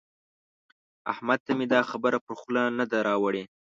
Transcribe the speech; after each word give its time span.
احمد 1.11 1.39
ته 1.45 1.51
مې 1.57 1.65
دا 1.73 1.81
خبره 1.91 2.17
پر 2.25 2.33
خوله 2.39 2.63
نه 2.77 2.85
ده 2.91 2.97
راوړي. 3.07 3.43